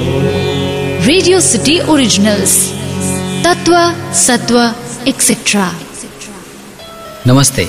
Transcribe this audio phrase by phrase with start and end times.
[0.00, 2.52] Radio city originals
[3.44, 3.72] तत्व
[4.14, 4.74] सत्व
[5.08, 5.72] etcetera
[7.26, 7.64] नमस्ते।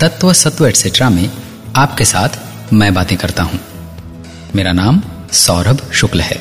[0.00, 1.30] तत्व सत्व एटसेट्रा में
[1.76, 2.28] आपके साथ
[2.72, 3.60] मैं बातें करता हूँ।
[4.54, 6.36] मेरा नाम सौरभ शुक्ल है।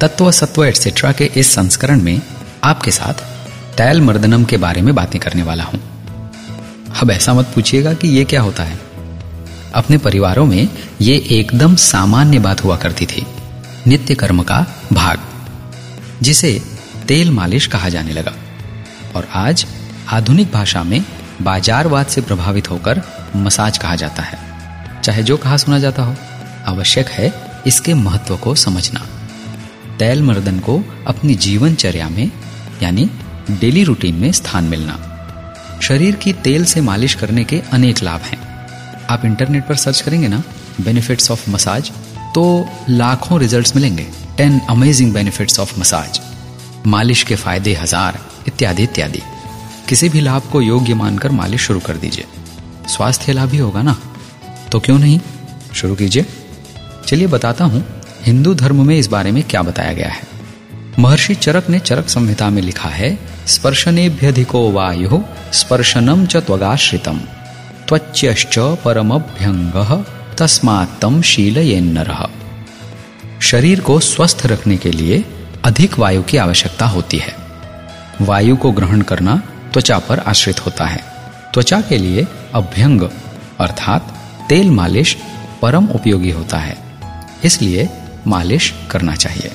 [0.00, 2.22] तत्व सत्व एटसेट्रा के इस संस्करण में
[2.64, 3.14] आपके साथ
[3.76, 5.80] तैल मर्दनम के बारे में बातें करने वाला हूँ।
[7.02, 8.80] अब ऐसा मत पूछिएगा कि यह क्या होता है।
[9.74, 10.68] अपने परिवारों में
[11.00, 13.26] ये एकदम सामान्य बात हुआ करती थी।
[13.88, 15.20] नित्य कर्म का भाग,
[16.22, 16.62] जिसे
[17.08, 18.34] तेल मालिश कहा जाने लगा।
[19.16, 19.66] और आज
[20.08, 21.04] आधुनिक भाषा में
[21.42, 23.02] बाजारवाद से प्रभावित होकर
[23.36, 24.38] मसाज कहा जाता है।
[25.00, 26.16] चाहे जो कहा सुना जाता हो,
[26.66, 27.34] आवश्यक है
[27.66, 29.06] इसके महत्व को समझना।
[29.98, 32.30] तैल मर्दन को अपनी जीवनचर्या में,
[32.82, 33.10] यानी
[33.50, 34.98] डेली रूटीन में स्थान मिलना।
[35.82, 38.66] शरीर की तेल से मालिश करने के अनेक लाभ हैं।
[39.10, 40.42] आप इंटरनेट पर सर्च करेंगे ना,
[40.80, 41.92] बेनिफिट्स ऑफ़ मसाज
[42.38, 46.20] तो लाखों रिजल्ट्स मिलेंगे। Ten amazing benefits of massage
[46.86, 49.22] मालिश के फ़ायदे हज़ार, इत्यादि इत्यादि।
[49.88, 52.24] किसी भी लाभ को योग्य मानकर मालिश शुरू कर दीजिए।
[52.88, 53.96] स्वास्थ्य लाभ ही होगा ना?
[54.72, 55.20] तो क्यों नहीं?
[55.74, 56.26] शुरू कीजिए।
[57.06, 57.84] चलिए बताता हूँ,
[58.22, 60.22] हिंदू धर्म में इस बारे में क्या बताया गया है।
[60.98, 65.22] महर्षि चरक ने चरक संहिता में लिखा है, स्पर्शनेभ्यधिको वायु
[65.52, 67.20] स्पर्शनम च त्वगाश्रितम।
[67.88, 69.72] त्वच्यश्च परमभ्यंग
[70.38, 72.28] तस्मात्तम शीलयेन्नर
[73.42, 75.24] शरीर को स्वस्थ रखने के लिए
[75.64, 77.36] अधिक वायु की आवश्यकता होती है।
[78.20, 81.04] वायु को ग्रहण करना त्वचा पर आश्रित होता है।
[81.54, 83.02] त्वचा के लिए अभ्यंग,
[83.60, 85.16] अर्थात तेल मालिश
[85.62, 86.78] परम उपयोगी होता है।
[87.44, 87.88] इसलिए
[88.26, 89.52] मालिश करना चाहिए।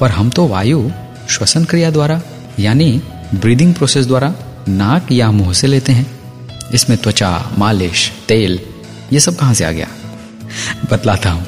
[0.00, 0.90] पर हम तो वायु
[1.30, 2.22] श्वसन क्रिया द्वारा,
[2.58, 3.02] यानी
[3.34, 4.34] ब्रीदिंग प्रोसेस द्वारा
[4.68, 6.18] नाक या मुँह से लेते हैं।
[6.74, 8.60] इसमें त्वचा, मालिश, तेल,
[9.12, 9.88] ये सब कहाँ से आ गया?
[10.90, 11.46] बतलाता हूँ।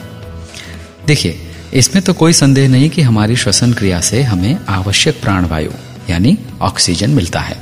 [1.07, 1.39] देखिए,
[1.75, 5.71] इसमें तो कोई संदेह नहीं कि हमारी श्वसन क्रिया से हमें आवश्यक प्राणवायु,
[6.11, 7.59] यानी ऑक्सीजन मिलता है।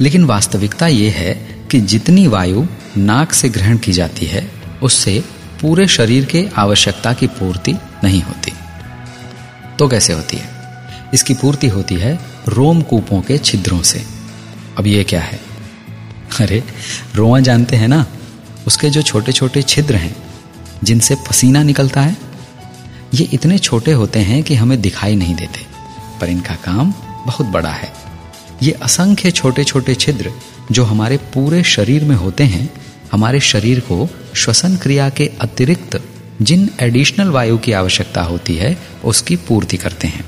[0.00, 1.34] लेकिन वास्तविकता यह है
[1.70, 2.66] कि जितनी वायु
[2.96, 4.50] नाक से ग्रहण की जाती है,
[4.82, 5.24] उससे
[5.60, 7.72] पूरे शरीर के आवश्यकता की पूर्ति
[8.04, 8.52] नहीं होती।
[9.78, 10.48] तो कैसे होती है?
[11.14, 14.04] इसकी पूर्ति होती है रोम कूपों के छिद्रों से।
[14.78, 15.40] अब यह क्या है?
[16.40, 16.64] अरे,
[17.14, 18.06] रोआ जानते हैं ना?
[18.66, 20.16] उसके जो छोटे छोटे छिद्र हैं
[20.84, 22.16] जिनसे पसीना निकलता है?
[23.14, 25.66] ये इतने छोटे होते हैं कि हमें दिखाई नहीं देते,
[26.20, 26.92] पर इनका काम
[27.26, 27.92] बहुत बड़ा है।
[28.62, 30.32] ये असंख्य छोटे छोटे छिद्र
[30.72, 32.68] जो हमारे पूरे शरीर में होते हैं,
[33.12, 36.00] हमारे शरीर को श्वसन क्रिया के अतिरिक्त
[36.42, 40.24] जिन एडिशनल वायु की आवश्यकता होती है, उसकी पूर्ति करते हैं।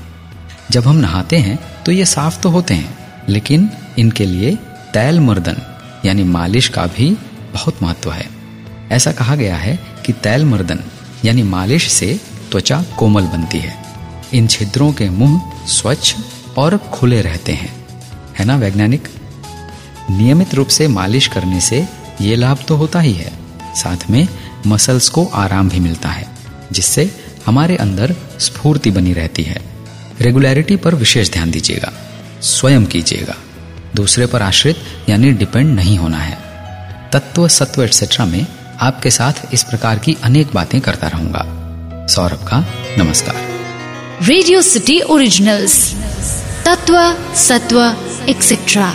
[0.71, 2.97] जब हम नहाते हैं तो ये साफ़ तो होते हैं,
[3.29, 3.69] लेकिन
[3.99, 4.55] इनके लिए
[4.93, 5.61] तैल मर्दन
[6.05, 7.09] यानी मालिश का भी
[7.53, 8.29] बहुत महत्व है।
[8.91, 10.79] ऐसा कहा गया है कि तैल मर्दन,
[11.25, 12.19] यानी मालिश से
[12.51, 13.77] त्वचा कोमल बनती है।
[14.33, 16.15] इन छिद्रों के मुँह स्वच्छ
[16.57, 17.85] और खुले रहते हैं।
[18.39, 19.07] है ना वैज्ञानिक?
[20.11, 21.87] नियमित रूप से मालिश करने से
[22.21, 23.31] ये लाभ तो होता ही है।
[23.75, 24.27] साथ में
[24.67, 26.27] मसल्स को आराम भी मिलता है,
[26.71, 27.11] जिससे
[27.45, 29.61] हमारे अंदर स्फूर्ति बनी रहती है।
[30.21, 31.91] रेगुलरिटी पर विशेष ध्यान दीजिएगा,
[32.41, 33.35] स्वयं कीजिएगा।
[33.95, 34.77] दूसरे पर आश्रित,
[35.09, 36.37] यानी डिपेंड नहीं होना है।
[37.13, 38.45] तत्व, सत्व एटसेट्रा में
[38.81, 41.43] आपके साथ इस प्रकार की अनेक बातें करता रहूँगा।
[42.07, 42.65] सौरभ का
[42.97, 43.35] नमस्कार।
[44.21, 45.93] रेडियो सिटी ओरिजिनल्स
[46.65, 46.97] तत्व,
[47.35, 47.95] सत्व
[48.29, 48.91] एक्सेट्रा